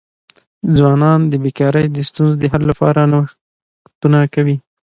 [0.75, 4.55] ځوانان د بېکاری د ستونزو د حل لپاره نوښتونه کوي.